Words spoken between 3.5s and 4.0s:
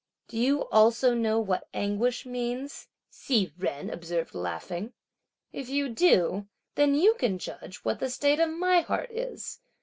Jen